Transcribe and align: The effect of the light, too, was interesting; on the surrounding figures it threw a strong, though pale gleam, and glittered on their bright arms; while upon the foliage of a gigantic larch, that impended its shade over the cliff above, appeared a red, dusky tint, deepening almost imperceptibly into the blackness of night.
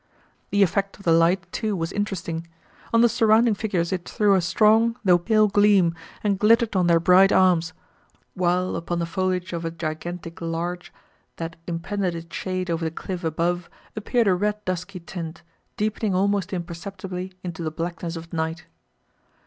The 0.49 0.63
effect 0.63 0.97
of 0.97 1.03
the 1.03 1.11
light, 1.11 1.43
too, 1.51 1.75
was 1.75 1.91
interesting; 1.91 2.47
on 2.91 3.01
the 3.01 3.07
surrounding 3.07 3.53
figures 3.53 3.93
it 3.93 4.09
threw 4.09 4.33
a 4.33 4.41
strong, 4.41 4.97
though 5.05 5.19
pale 5.19 5.47
gleam, 5.47 5.93
and 6.23 6.39
glittered 6.39 6.75
on 6.75 6.87
their 6.87 6.99
bright 6.99 7.31
arms; 7.31 7.71
while 8.33 8.75
upon 8.75 8.97
the 8.97 9.05
foliage 9.05 9.53
of 9.53 9.63
a 9.63 9.69
gigantic 9.69 10.41
larch, 10.41 10.91
that 11.35 11.55
impended 11.67 12.15
its 12.15 12.35
shade 12.35 12.71
over 12.71 12.83
the 12.83 12.89
cliff 12.89 13.23
above, 13.23 13.69
appeared 13.95 14.25
a 14.27 14.33
red, 14.33 14.65
dusky 14.65 14.99
tint, 14.99 15.43
deepening 15.77 16.15
almost 16.15 16.51
imperceptibly 16.51 17.33
into 17.43 17.61
the 17.61 17.69
blackness 17.69 18.15
of 18.15 18.33
night. 18.33 18.65